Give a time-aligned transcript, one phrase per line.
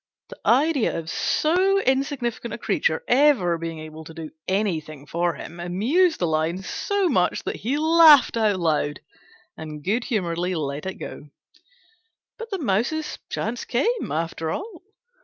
[0.29, 5.59] The idea of so insignificant a creature ever being able to do anything for him
[5.59, 9.01] amused the Lion so much that he laughed aloud,
[9.57, 11.29] and good humouredly let it go.
[12.39, 14.81] But the Mouse's chance came, after all.